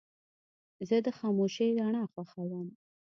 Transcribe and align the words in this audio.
زه 0.87 0.95
د 1.05 1.07
خاموشې 1.17 1.67
رڼا 1.79 2.03
خوښوم. 2.11 2.67